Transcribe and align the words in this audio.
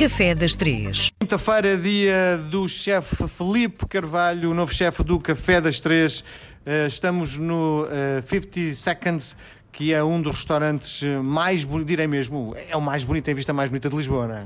Café 0.00 0.34
das 0.34 0.54
Três. 0.54 1.12
Quinta-feira, 1.20 1.76
dia 1.76 2.38
do 2.50 2.66
chefe 2.66 3.28
Felipe 3.28 3.84
Carvalho, 3.86 4.50
o 4.50 4.54
novo 4.54 4.72
chefe 4.72 5.04
do 5.04 5.20
Café 5.20 5.60
das 5.60 5.78
Três. 5.78 6.20
Uh, 6.20 6.86
estamos 6.86 7.36
no 7.36 7.84
uh, 7.84 8.22
50 8.26 8.74
Seconds, 8.76 9.36
que 9.70 9.92
é 9.92 10.02
um 10.02 10.18
dos 10.22 10.36
restaurantes 10.36 11.02
mais, 11.22 11.68
direi 11.84 12.06
mesmo, 12.06 12.54
é 12.70 12.74
o 12.74 12.80
mais 12.80 13.04
bonito, 13.04 13.26
tem 13.26 13.34
vista 13.34 13.52
mais 13.52 13.68
bonita 13.68 13.90
de 13.90 13.96
Lisboa, 13.96 14.26
não 14.26 14.36
é? 14.36 14.44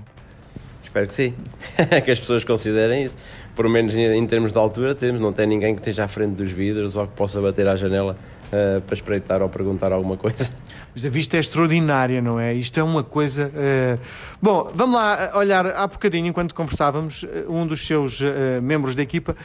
Espero 0.82 1.06
que 1.06 1.14
sim, 1.14 1.35
que 2.04 2.10
as 2.10 2.18
pessoas 2.18 2.42
considerem 2.42 3.04
isso. 3.04 3.16
Por 3.54 3.68
menos 3.68 3.96
em 3.96 4.26
termos 4.26 4.52
de 4.52 4.58
altura, 4.58 4.92
temos, 4.92 5.21
não 5.21 5.32
tem 5.32 5.46
ninguém 5.46 5.72
que 5.72 5.80
esteja 5.80 6.02
à 6.02 6.08
frente 6.08 6.34
dos 6.34 6.50
vidros 6.50 6.96
ou 6.96 7.06
que 7.06 7.14
possa 7.14 7.40
bater 7.40 7.68
à 7.68 7.76
janela 7.76 8.16
uh, 8.54 8.80
para 8.82 8.94
espreitar 8.94 9.42
ou 9.42 9.48
perguntar 9.48 9.92
alguma 9.92 10.16
coisa. 10.16 10.50
Mas 10.94 11.04
a 11.04 11.08
vista 11.08 11.36
é 11.36 11.40
extraordinária, 11.40 12.22
não 12.22 12.38
é? 12.38 12.54
Isto 12.54 12.78
é 12.78 12.82
uma 12.82 13.03
coisa. 13.03 13.48
Uh... 13.48 14.00
Bom, 14.40 14.71
vamos 14.72 14.94
lá 14.94 15.32
olhar. 15.34 15.66
Há 15.66 15.86
bocadinho, 15.88 16.28
enquanto 16.28 16.54
conversávamos, 16.54 17.26
um 17.48 17.66
dos 17.66 17.84
seus 17.84 18.20
uh, 18.20 18.62
membros 18.62 18.95
da 18.95 19.02
equipa 19.02 19.36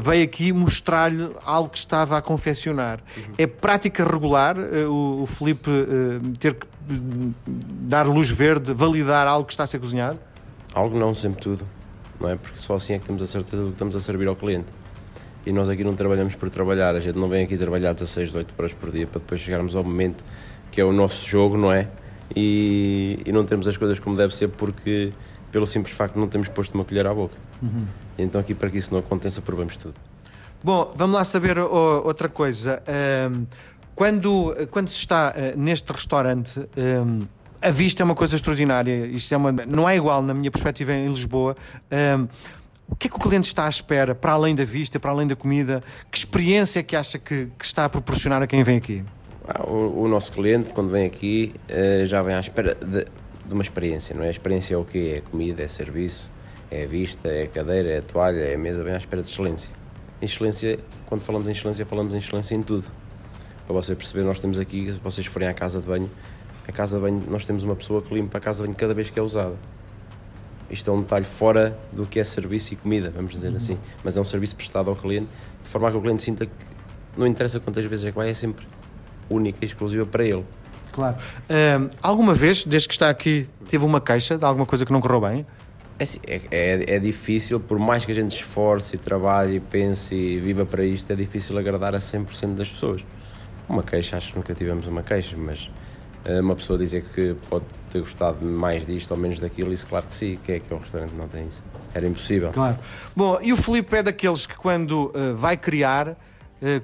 veio 0.00 0.24
aqui 0.24 0.50
mostrar-lhe 0.50 1.28
algo 1.44 1.68
que 1.68 1.76
estava 1.76 2.16
a 2.16 2.22
confeccionar. 2.22 3.00
Uhum. 3.14 3.22
É 3.36 3.46
prática 3.46 4.02
regular 4.02 4.56
o, 4.58 5.24
o 5.24 5.26
Felipe 5.26 5.70
ter 6.38 6.54
que 6.54 6.66
dar 6.88 8.06
luz 8.06 8.30
verde, 8.30 8.72
validar 8.72 9.26
algo 9.26 9.46
que 9.46 9.52
está 9.52 9.64
a 9.64 9.66
ser 9.66 9.78
cozinhado? 9.78 10.18
Algo 10.72 10.98
não, 10.98 11.14
sempre 11.14 11.40
tudo. 11.42 11.66
Não 12.20 12.30
é? 12.30 12.36
Porque 12.36 12.58
só 12.58 12.74
assim 12.74 12.94
é 12.94 12.98
que 12.98 13.04
temos 13.04 13.22
a 13.22 13.26
certeza 13.26 13.62
do 13.62 13.68
que 13.68 13.74
estamos 13.74 13.94
a 13.94 14.00
servir 14.00 14.26
ao 14.28 14.36
cliente. 14.36 14.66
E 15.46 15.52
nós 15.52 15.68
aqui 15.68 15.82
não 15.82 15.94
trabalhamos 15.94 16.34
por 16.34 16.50
trabalhar, 16.50 16.94
a 16.94 17.00
gente 17.00 17.18
não 17.18 17.28
vem 17.28 17.44
aqui 17.44 17.56
trabalhar 17.56 17.92
16, 17.92 18.28
18 18.28 18.54
horas 18.58 18.72
por 18.74 18.90
dia 18.90 19.06
para 19.06 19.20
depois 19.20 19.40
chegarmos 19.40 19.74
ao 19.74 19.82
momento 19.82 20.24
que 20.70 20.80
é 20.80 20.84
o 20.84 20.92
nosso 20.92 21.28
jogo, 21.28 21.56
não 21.56 21.72
é? 21.72 21.88
E, 22.36 23.20
e 23.24 23.32
não 23.32 23.44
temos 23.44 23.66
as 23.66 23.76
coisas 23.76 23.98
como 23.98 24.16
deve 24.16 24.34
ser 24.34 24.48
porque, 24.48 25.12
pelo 25.50 25.66
simples 25.66 25.94
facto 25.94 26.16
não 26.16 26.28
termos 26.28 26.48
posto 26.48 26.74
uma 26.74 26.84
colher 26.84 27.06
à 27.06 27.14
boca. 27.14 27.34
Uhum. 27.62 27.86
Então, 28.18 28.40
aqui 28.40 28.54
para 28.54 28.68
que 28.70 28.78
isso 28.78 28.92
não 28.92 28.98
aconteça, 28.98 29.40
provamos 29.40 29.76
tudo. 29.76 29.94
Bom, 30.62 30.92
vamos 30.96 31.16
lá 31.16 31.24
saber 31.24 31.58
oh, 31.58 32.02
outra 32.04 32.28
coisa. 32.28 32.82
Um, 33.32 33.46
quando, 33.94 34.54
quando 34.70 34.88
se 34.88 34.98
está 34.98 35.34
uh, 35.34 35.58
neste 35.58 35.90
restaurante. 35.92 36.60
Um, 36.76 37.20
a 37.60 37.70
vista 37.70 38.02
é 38.02 38.04
uma 38.04 38.14
coisa 38.14 38.36
extraordinária. 38.36 39.06
Isto 39.06 39.34
é 39.34 39.36
uma, 39.36 39.50
não 39.50 39.88
é 39.88 39.96
igual 39.96 40.22
na 40.22 40.32
minha 40.32 40.50
perspectiva 40.50 40.92
em 40.92 41.08
Lisboa. 41.08 41.56
Um, 41.90 42.28
o 42.88 42.96
que 42.96 43.06
é 43.06 43.10
que 43.10 43.16
o 43.16 43.20
cliente 43.20 43.46
está 43.46 43.66
à 43.66 43.68
espera, 43.68 44.14
para 44.14 44.32
além 44.32 44.54
da 44.54 44.64
vista, 44.64 44.98
para 44.98 45.10
além 45.10 45.26
da 45.26 45.36
comida? 45.36 45.82
Que 46.10 46.16
experiência 46.16 46.80
é 46.80 46.82
que 46.82 46.96
acha 46.96 47.18
que, 47.18 47.48
que 47.58 47.64
está 47.64 47.84
a 47.84 47.88
proporcionar 47.88 48.42
a 48.42 48.46
quem 48.46 48.62
vem 48.62 48.78
aqui? 48.78 49.04
Ah, 49.46 49.62
o, 49.62 50.04
o, 50.04 50.08
nosso 50.08 50.32
cliente, 50.32 50.70
quando 50.70 50.90
vem 50.90 51.06
aqui, 51.06 51.54
uh, 51.70 52.06
já 52.06 52.22
vem 52.22 52.34
à 52.34 52.40
espera 52.40 52.74
de, 52.74 53.04
de, 53.04 53.52
uma 53.52 53.62
experiência, 53.62 54.16
não 54.16 54.24
é? 54.24 54.28
A 54.28 54.30
experiência 54.30 54.74
é 54.74 54.78
o 54.78 54.84
quê? 54.84 55.16
É 55.18 55.30
comida, 55.30 55.62
é 55.62 55.68
serviço, 55.68 56.30
é 56.70 56.86
vista, 56.86 57.28
é 57.28 57.46
cadeira, 57.46 57.90
é 57.90 58.00
toalha, 58.00 58.40
é 58.40 58.56
mesa, 58.56 58.82
vem 58.82 58.94
à 58.94 58.96
espera 58.96 59.22
de 59.22 59.28
excelência. 59.28 59.70
Excelência, 60.20 60.78
quando 61.06 61.22
falamos 61.22 61.46
em 61.48 61.52
excelência, 61.52 61.84
falamos 61.84 62.14
em 62.14 62.18
excelência 62.18 62.54
em 62.54 62.62
tudo. 62.62 62.86
Para 63.66 63.74
você 63.74 63.94
perceber, 63.94 64.22
nós 64.22 64.40
temos 64.40 64.58
aqui, 64.58 64.90
se 64.90 64.98
vocês 64.98 65.26
forem 65.26 65.46
à 65.46 65.52
casa 65.52 65.78
de 65.78 65.86
banho, 65.86 66.10
a 66.66 66.72
casa 66.72 66.96
de 66.96 67.02
banho, 67.02 67.22
nós 67.30 67.44
temos 67.44 67.64
uma 67.64 67.76
pessoa 67.76 68.00
que 68.00 68.14
limpa 68.14 68.38
a 68.38 68.40
casa 68.40 68.62
de 68.62 68.68
banho 68.68 68.76
cada 68.76 68.94
vez 68.94 69.10
que 69.10 69.18
é 69.18 69.22
usada. 69.22 69.56
Isto 70.70 70.90
é 70.90 70.94
um 70.94 71.00
detalhe 71.00 71.24
fora 71.24 71.78
do 71.92 72.04
que 72.04 72.20
é 72.20 72.24
serviço 72.24 72.74
e 72.74 72.76
comida, 72.76 73.10
vamos 73.10 73.30
dizer 73.30 73.50
uhum. 73.50 73.56
assim. 73.56 73.78
Mas 74.04 74.16
é 74.16 74.20
um 74.20 74.24
serviço 74.24 74.54
prestado 74.54 74.90
ao 74.90 74.96
cliente, 74.96 75.28
de 75.62 75.68
forma 75.68 75.88
a 75.88 75.90
que 75.90 75.96
o 75.96 76.00
cliente 76.00 76.22
sinta 76.22 76.46
que 76.46 76.52
não 77.16 77.26
interessa 77.26 77.58
quantas 77.58 77.84
vezes 77.84 78.04
é 78.04 78.10
que 78.10 78.16
vai, 78.16 78.30
é 78.30 78.34
sempre 78.34 78.66
única 79.30 79.58
e 79.62 79.66
exclusiva 79.66 80.04
para 80.06 80.24
ele. 80.24 80.44
Claro. 80.92 81.16
Um, 81.48 81.90
alguma 82.02 82.34
vez, 82.34 82.64
desde 82.64 82.88
que 82.88 82.94
está 82.94 83.08
aqui, 83.08 83.48
teve 83.68 83.84
uma 83.84 84.00
queixa 84.00 84.36
de 84.36 84.44
alguma 84.44 84.66
coisa 84.66 84.84
que 84.84 84.92
não 84.92 85.00
correu 85.00 85.20
bem? 85.20 85.46
É, 85.98 86.02
assim, 86.02 86.18
é, 86.26 86.40
é, 86.50 86.94
é, 86.94 86.98
difícil, 86.98 87.58
por 87.58 87.78
mais 87.78 88.04
que 88.04 88.12
a 88.12 88.14
gente 88.14 88.36
esforce 88.36 88.96
trabalhe 88.96 89.56
e 89.56 89.60
pense 89.60 90.14
e 90.14 90.38
viva 90.38 90.64
para 90.64 90.84
isto, 90.84 91.10
é 91.12 91.16
difícil 91.16 91.58
agradar 91.58 91.94
a 91.94 91.98
100% 91.98 92.54
das 92.54 92.68
pessoas. 92.68 93.04
Uma 93.68 93.82
queixa, 93.82 94.16
acho 94.16 94.30
que 94.32 94.36
nunca 94.36 94.54
tivemos 94.54 94.86
uma 94.86 95.02
queixa, 95.02 95.36
mas 95.36 95.70
uma 96.40 96.54
pessoa 96.56 96.78
dizer 96.78 97.04
que 97.14 97.34
pode 97.48 97.64
ter 97.90 98.00
gostado 98.00 98.44
mais 98.44 98.86
disto 98.86 99.10
ou 99.12 99.16
menos 99.16 99.40
daquilo, 99.40 99.72
isso 99.72 99.86
claro 99.86 100.06
que 100.06 100.14
sim, 100.14 100.38
que 100.42 100.52
é 100.52 100.60
que 100.60 100.72
o 100.72 100.78
restaurante 100.78 101.12
não 101.12 101.28
tem 101.28 101.46
isso. 101.46 101.62
Era 101.94 102.06
impossível. 102.06 102.50
Claro. 102.52 102.76
Bom, 103.16 103.38
e 103.40 103.52
o 103.52 103.56
Filipe 103.56 103.96
é 103.96 104.02
daqueles 104.02 104.46
que 104.46 104.54
quando 104.56 105.06
uh, 105.06 105.36
vai 105.36 105.56
criar 105.56 106.08
uh, 106.10 106.16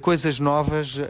coisas 0.01 0.39
novas, 0.39 0.97
uh, 0.97 1.03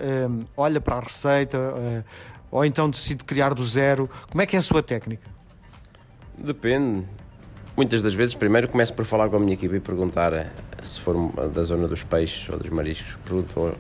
olha 0.58 0.82
para 0.82 0.98
a 0.98 1.00
receita 1.00 2.06
ou 2.52 2.64
então 2.64 2.90
decide 2.90 3.24
criar 3.24 3.54
do 3.54 3.64
zero. 3.64 4.10
Como 4.30 4.42
é 4.42 4.46
que 4.46 4.56
é 4.56 4.60
a 4.60 4.62
sua 4.62 4.84
técnica? 4.84 5.28
Depende. 6.38 7.06
Muitas 7.78 8.02
das 8.02 8.14
vezes, 8.14 8.34
primeiro 8.34 8.70
começo 8.70 8.94
por 8.94 9.04
falar 9.04 9.28
com 9.28 9.36
a 9.36 9.40
minha 9.40 9.54
equipe 9.54 9.76
e 9.76 9.80
perguntar 9.82 10.50
se 10.82 10.98
for 11.02 11.30
da 11.50 11.62
zona 11.62 11.90
dos 11.90 12.06
peixes 12.06 12.48
ou 12.48 12.58
dos 12.58 12.70
mariscos, 12.70 13.18
pergunto 13.26 13.76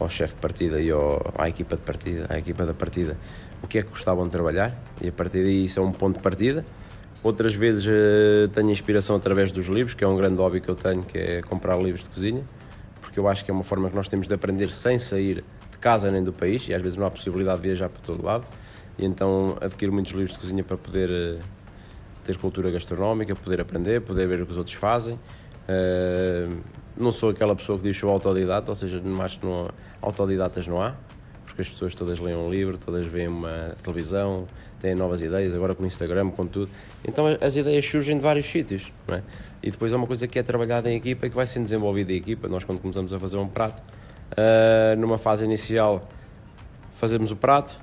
ao 0.00 0.08
chefe 0.08 0.34
de 0.34 0.40
partida 0.40 0.80
e 0.80 0.90
ao, 0.90 1.20
à 1.36 1.46
equipa 1.46 1.76
de 1.76 1.82
partida, 1.82 2.26
à 2.30 2.38
equipa 2.38 2.64
da 2.64 2.72
partida, 2.72 3.18
o 3.62 3.66
que 3.66 3.78
é 3.78 3.82
que 3.82 3.90
gostavam 3.90 4.24
de 4.24 4.30
trabalhar 4.30 4.74
e 4.98 5.08
a 5.08 5.12
partir 5.12 5.42
daí 5.42 5.66
isso 5.66 5.78
é 5.78 5.82
um 5.82 5.92
ponto 5.92 6.16
de 6.16 6.22
partida. 6.22 6.64
Outras 7.22 7.54
vezes 7.54 7.84
uh, 7.84 8.48
tenho 8.48 8.70
inspiração 8.70 9.14
através 9.14 9.52
dos 9.52 9.66
livros, 9.66 9.92
que 9.92 10.02
é 10.02 10.08
um 10.08 10.16
grande 10.16 10.36
hobby 10.36 10.62
que 10.62 10.70
eu 10.70 10.74
tenho, 10.74 11.02
que 11.02 11.18
é 11.18 11.42
comprar 11.42 11.76
livros 11.76 12.04
de 12.04 12.08
cozinha, 12.08 12.42
porque 13.02 13.20
eu 13.20 13.28
acho 13.28 13.44
que 13.44 13.50
é 13.50 13.54
uma 13.54 13.64
forma 13.64 13.90
que 13.90 13.96
nós 13.96 14.08
temos 14.08 14.26
de 14.26 14.32
aprender 14.32 14.72
sem 14.72 14.98
sair 14.98 15.44
de 15.70 15.78
casa 15.78 16.10
nem 16.10 16.24
do 16.24 16.32
país 16.32 16.66
e 16.66 16.72
às 16.72 16.80
vezes 16.80 16.96
não 16.96 17.04
há 17.04 17.10
possibilidade 17.10 17.60
de 17.60 17.68
viajar 17.68 17.90
para 17.90 18.00
todo 18.00 18.24
lado. 18.24 18.46
E 18.98 19.04
então 19.04 19.58
adquiro 19.60 19.92
muitos 19.92 20.12
livros 20.12 20.32
de 20.32 20.38
cozinha 20.38 20.64
para 20.64 20.78
poder 20.78 21.10
uh, 21.10 21.63
ter 22.24 22.36
cultura 22.36 22.70
gastronómica, 22.70 23.34
poder 23.36 23.60
aprender, 23.60 24.00
poder 24.00 24.26
ver 24.26 24.42
o 24.42 24.46
que 24.46 24.52
os 24.52 24.58
outros 24.58 24.74
fazem. 24.74 25.14
Uh, 25.14 26.58
não 26.96 27.10
sou 27.10 27.30
aquela 27.30 27.54
pessoa 27.54 27.78
que 27.78 27.84
diz 27.84 27.96
sou 27.96 28.10
autodidata, 28.10 28.70
ou 28.70 28.74
seja, 28.74 29.02
acho 29.22 29.38
que 29.38 29.46
não, 29.46 29.68
autodidatas 30.00 30.66
não 30.66 30.80
há, 30.80 30.94
porque 31.44 31.62
as 31.62 31.68
pessoas 31.68 31.94
todas 31.94 32.18
leem 32.18 32.36
um 32.36 32.50
livro, 32.50 32.78
todas 32.78 33.06
veem 33.06 33.28
uma 33.28 33.74
televisão, 33.82 34.46
têm 34.80 34.94
novas 34.94 35.22
ideias, 35.22 35.54
agora 35.54 35.74
com 35.74 35.82
o 35.82 35.86
Instagram, 35.86 36.30
com 36.30 36.46
tudo. 36.46 36.70
Então 37.06 37.26
as 37.40 37.56
ideias 37.56 37.84
surgem 37.84 38.16
de 38.16 38.22
vários 38.22 38.46
sítios, 38.46 38.92
é? 39.08 39.22
E 39.62 39.70
depois 39.70 39.92
é 39.92 39.96
uma 39.96 40.06
coisa 40.06 40.28
que 40.28 40.38
é 40.38 40.42
trabalhada 40.42 40.90
em 40.90 40.96
equipa 40.96 41.26
e 41.26 41.30
que 41.30 41.36
vai 41.36 41.46
sendo 41.46 41.64
desenvolvida 41.64 42.12
em 42.12 42.16
equipa. 42.16 42.48
Nós, 42.48 42.64
quando 42.64 42.80
começamos 42.80 43.12
a 43.12 43.18
fazer 43.18 43.38
um 43.38 43.48
prato, 43.48 43.82
uh, 44.32 44.96
numa 44.98 45.18
fase 45.18 45.44
inicial, 45.44 46.02
fazemos 46.94 47.30
o 47.30 47.36
prato, 47.36 47.80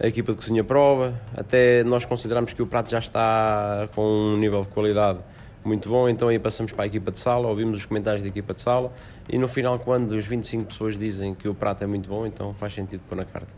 a 0.00 0.06
equipa 0.06 0.32
de 0.32 0.38
cozinha 0.38 0.62
prova, 0.62 1.20
até 1.36 1.82
nós 1.84 2.04
consideramos 2.04 2.52
que 2.52 2.62
o 2.62 2.66
prato 2.66 2.90
já 2.90 2.98
está 2.98 3.88
com 3.94 4.02
um 4.02 4.36
nível 4.36 4.62
de 4.62 4.68
qualidade 4.68 5.18
muito 5.64 5.88
bom, 5.88 6.08
então 6.08 6.28
aí 6.28 6.38
passamos 6.38 6.72
para 6.72 6.84
a 6.84 6.86
equipa 6.86 7.10
de 7.10 7.18
sala, 7.18 7.48
ouvimos 7.48 7.80
os 7.80 7.84
comentários 7.84 8.22
da 8.22 8.28
equipa 8.28 8.54
de 8.54 8.60
sala 8.60 8.92
e 9.28 9.36
no 9.36 9.48
final, 9.48 9.78
quando 9.78 10.12
os 10.12 10.24
25 10.24 10.66
pessoas 10.66 10.98
dizem 10.98 11.34
que 11.34 11.48
o 11.48 11.54
prato 11.54 11.82
é 11.82 11.86
muito 11.86 12.08
bom, 12.08 12.24
então 12.26 12.54
faz 12.54 12.74
sentido 12.74 13.02
pôr 13.08 13.16
na 13.16 13.24
carta. 13.24 13.48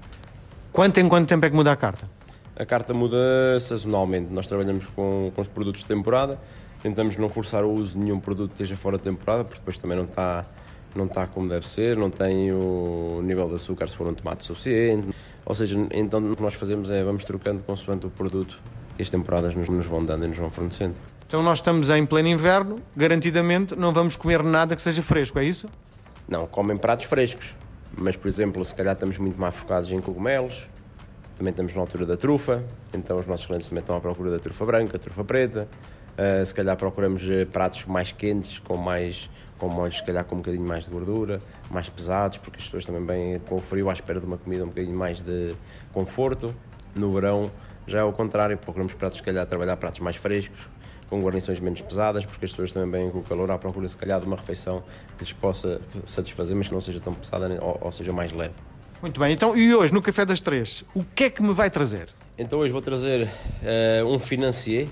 Quanto 0.72 0.98
em 0.98 1.08
quanto 1.08 1.28
tempo 1.28 1.44
é 1.44 1.50
que 1.50 1.56
muda 1.56 1.70
a 1.72 1.76
carta? 1.76 2.08
A 2.56 2.64
carta 2.64 2.92
muda 2.92 3.16
sazonalmente. 3.60 4.32
Nós 4.32 4.46
trabalhamos 4.46 4.86
com, 4.86 5.30
com 5.34 5.40
os 5.40 5.48
produtos 5.48 5.82
de 5.82 5.88
temporada, 5.88 6.38
tentamos 6.82 7.16
não 7.16 7.28
forçar 7.28 7.64
o 7.64 7.70
uso 7.70 7.92
de 7.92 7.98
nenhum 7.98 8.18
produto 8.18 8.48
que 8.48 8.54
esteja 8.54 8.76
fora 8.76 8.96
de 8.96 9.04
temporada, 9.04 9.44
porque 9.44 9.58
depois 9.58 9.78
também 9.78 9.96
não 9.96 10.04
está, 10.04 10.44
não 10.94 11.04
está 11.04 11.26
como 11.26 11.48
deve 11.48 11.68
ser, 11.68 11.96
não 11.96 12.10
tem 12.10 12.52
o 12.52 13.20
nível 13.22 13.48
de 13.48 13.54
açúcar 13.56 13.88
se 13.88 13.96
for 13.96 14.06
um 14.06 14.14
tomate 14.14 14.44
suficiente. 14.44 15.08
Ou 15.50 15.54
seja, 15.56 15.76
então 15.90 16.20
o 16.22 16.36
que 16.36 16.42
nós 16.42 16.54
fazemos 16.54 16.92
é 16.92 17.02
vamos 17.02 17.24
trocando 17.24 17.60
consoante 17.64 18.06
o 18.06 18.10
produto 18.10 18.62
que 18.94 19.02
as 19.02 19.10
temporadas 19.10 19.52
nos, 19.52 19.68
nos 19.68 19.84
vão 19.84 20.04
dando 20.04 20.24
e 20.24 20.28
nos 20.28 20.38
vão 20.38 20.48
fornecendo. 20.48 20.94
Então 21.26 21.42
nós 21.42 21.58
estamos 21.58 21.90
em 21.90 22.06
pleno 22.06 22.28
inverno, 22.28 22.80
garantidamente 22.96 23.74
não 23.74 23.92
vamos 23.92 24.14
comer 24.14 24.44
nada 24.44 24.76
que 24.76 24.80
seja 24.80 25.02
fresco, 25.02 25.40
é 25.40 25.44
isso? 25.44 25.68
Não, 26.28 26.46
comem 26.46 26.76
pratos 26.76 27.06
frescos. 27.06 27.56
Mas, 27.98 28.14
por 28.14 28.28
exemplo, 28.28 28.64
se 28.64 28.72
calhar 28.72 28.94
estamos 28.94 29.18
muito 29.18 29.40
mais 29.40 29.52
focados 29.52 29.90
em 29.90 30.00
cogumelos, 30.00 30.68
também 31.36 31.50
estamos 31.50 31.74
na 31.74 31.80
altura 31.80 32.06
da 32.06 32.16
trufa, 32.16 32.64
então 32.94 33.16
os 33.16 33.26
nossos 33.26 33.44
clientes 33.44 33.68
também 33.68 33.80
estão 33.80 33.96
à 33.96 34.00
procura 34.00 34.30
da 34.30 34.38
trufa 34.38 34.64
branca, 34.64 35.00
trufa 35.00 35.24
preta. 35.24 35.66
Uh, 36.20 36.44
se 36.44 36.54
calhar 36.54 36.76
procuramos 36.76 37.22
eh, 37.30 37.46
pratos 37.46 37.86
mais 37.86 38.12
quentes, 38.12 38.58
com 38.58 38.76
mais 38.76 39.30
com 39.56 39.68
molhos, 39.68 39.96
se 39.96 40.04
calhar 40.04 40.22
com 40.24 40.34
um 40.34 40.38
bocadinho 40.38 40.66
mais 40.66 40.84
de 40.84 40.90
gordura, 40.90 41.38
mais 41.70 41.88
pesados, 41.88 42.36
porque 42.36 42.58
as 42.58 42.64
pessoas 42.64 42.84
também 42.84 43.04
vêm 43.04 43.38
com 43.38 43.54
o 43.54 43.58
frio 43.58 43.88
à 43.88 43.92
espera 43.94 44.20
de 44.20 44.26
uma 44.26 44.36
comida 44.36 44.64
um 44.64 44.68
bocadinho 44.68 44.96
mais 44.96 45.22
de 45.22 45.54
conforto. 45.94 46.54
No 46.94 47.12
verão 47.14 47.50
já 47.86 48.00
é 48.00 48.02
o 48.02 48.12
contrário, 48.12 48.58
procuramos 48.58 48.92
pratos, 48.92 49.18
se 49.18 49.22
calhar, 49.22 49.46
trabalhar 49.46 49.76
pratos 49.76 50.00
mais 50.00 50.16
frescos, 50.16 50.68
com 51.08 51.20
guarnições 51.22 51.58
menos 51.58 51.80
pesadas, 51.80 52.24
porque 52.24 52.44
as 52.44 52.50
pessoas 52.50 52.72
também 52.72 53.02
vêm 53.02 53.10
com 53.10 53.18
o 53.18 53.22
calor 53.22 53.50
à 53.50 53.58
procura, 53.58 53.88
se 53.88 53.96
calhar, 53.96 54.20
de 54.20 54.26
uma 54.26 54.36
refeição 54.36 54.82
que 55.16 55.24
lhes 55.24 55.32
possa 55.32 55.80
satisfazer, 56.04 56.54
mas 56.54 56.68
que 56.68 56.74
não 56.74 56.80
seja 56.80 57.00
tão 57.00 57.14
pesada 57.14 57.48
ou, 57.62 57.78
ou 57.80 57.92
seja 57.92 58.12
mais 58.12 58.32
leve. 58.32 58.54
Muito 59.02 59.18
bem, 59.18 59.32
então 59.32 59.56
e 59.56 59.74
hoje 59.74 59.92
no 59.92 60.02
Café 60.02 60.26
das 60.26 60.40
Três, 60.40 60.84
o 60.94 61.02
que 61.02 61.24
é 61.24 61.30
que 61.30 61.42
me 61.42 61.54
vai 61.54 61.70
trazer? 61.70 62.08
Então 62.38 62.58
hoje 62.58 62.72
vou 62.72 62.82
trazer 62.82 63.26
uh, 63.26 64.06
um 64.06 64.18
financier. 64.18 64.88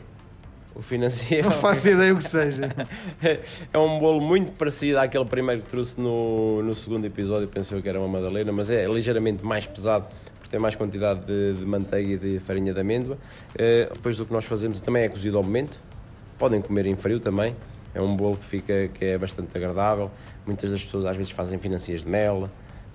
O 0.79 0.83
financier. 0.83 1.43
Não 1.43 1.51
faço 1.51 1.89
ideia 1.89 2.15
o 2.15 2.19
que 2.19 2.25
seja. 2.25 2.73
é 3.21 3.79
um 3.79 3.99
bolo 3.99 4.21
muito 4.21 4.53
parecido 4.53 5.01
àquele 5.01 5.25
primeiro 5.25 5.63
que 5.63 5.69
trouxe 5.69 6.01
no, 6.01 6.63
no 6.63 6.73
segundo 6.73 7.05
episódio, 7.05 7.49
pensou 7.49 7.83
que 7.83 7.89
era 7.89 7.99
uma 7.99 8.07
madalena, 8.07 8.53
mas 8.53 8.71
é 8.71 8.87
ligeiramente 8.87 9.45
mais 9.45 9.67
pesado 9.67 10.07
porque 10.35 10.49
tem 10.49 10.61
mais 10.61 10.77
quantidade 10.77 11.27
de, 11.27 11.55
de 11.55 11.67
manteiga 11.67 12.13
e 12.13 12.17
de 12.17 12.39
farinha 12.39 12.73
de 12.73 12.81
amêndoa. 12.81 13.19
Uh, 13.55 13.93
depois 13.93 14.17
do 14.17 14.25
que 14.25 14.33
nós 14.33 14.45
fazemos 14.45 14.81
também 14.81 15.03
é 15.03 15.09
cozido 15.09 15.37
ao 15.37 15.43
momento, 15.43 15.77
Podem 16.39 16.63
comer 16.63 16.87
em 16.87 16.95
frio 16.95 17.19
também. 17.19 17.57
É 17.93 18.01
um 18.01 18.15
bolo 18.15 18.37
que 18.37 18.45
fica 18.45 18.89
que 18.89 19.05
é 19.05 19.19
bastante 19.19 19.51
agradável. 19.57 20.09
Muitas 20.47 20.71
das 20.71 20.85
pessoas 20.85 21.05
às 21.05 21.17
vezes 21.17 21.33
fazem 21.33 21.59
financias 21.59 22.03
de 22.03 22.09
mel. 22.09 22.49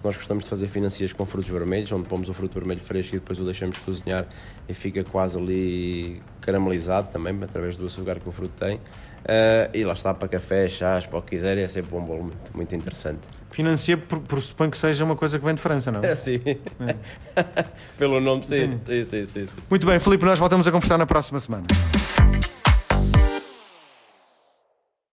Nós 0.03 0.17
gostamos 0.17 0.43
de 0.43 0.49
fazer 0.49 0.67
financias 0.67 1.13
com 1.13 1.25
frutos 1.25 1.49
vermelhos, 1.49 1.91
onde 1.91 2.07
pomos 2.07 2.27
o 2.27 2.33
fruto 2.33 2.59
vermelho 2.59 2.81
fresco 2.81 3.15
e 3.15 3.19
depois 3.19 3.39
o 3.39 3.45
deixamos 3.45 3.77
cozinhar 3.77 4.27
e 4.67 4.73
fica 4.73 5.03
quase 5.03 5.37
ali 5.37 6.21
caramelizado 6.41 7.09
também, 7.11 7.37
através 7.41 7.77
do 7.77 7.85
açúcar 7.85 8.19
que 8.19 8.27
o 8.27 8.31
fruto 8.31 8.53
tem. 8.59 8.75
Uh, 8.75 9.71
e 9.73 9.85
lá 9.85 9.93
está 9.93 10.13
para 10.13 10.27
café, 10.27 10.67
chás, 10.67 11.05
para 11.05 11.19
o 11.19 11.21
que 11.21 11.29
quiserem, 11.29 11.63
é 11.63 11.67
sempre 11.67 11.95
um 11.95 12.01
bolo 12.01 12.23
muito, 12.23 12.57
muito 12.57 12.75
interessante. 12.75 13.21
Financia, 13.49 13.97
suponho 14.39 14.71
que 14.71 14.77
seja 14.77 15.05
uma 15.05 15.15
coisa 15.15 15.39
que 15.39 15.45
vem 15.45 15.55
de 15.55 15.61
França, 15.61 15.91
não 15.91 16.03
é? 16.03 16.13
sim. 16.15 16.41
É. 16.45 16.95
Pelo 17.97 18.19
nome, 18.19 18.43
sim. 18.45 18.79
Sim. 18.85 19.03
Sim, 19.05 19.25
sim, 19.25 19.25
sim. 19.25 19.47
Muito 19.69 19.87
bem, 19.87 19.99
Filipe, 19.99 20.25
nós 20.25 20.39
voltamos 20.39 20.67
a 20.67 20.71
conversar 20.71 20.97
na 20.97 21.05
próxima 21.05 21.39
semana. 21.39 21.65